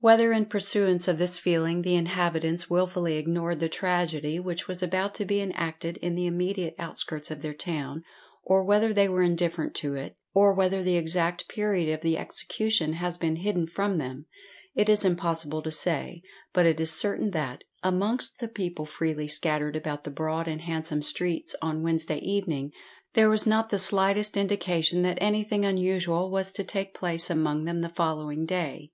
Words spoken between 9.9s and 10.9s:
it, or whether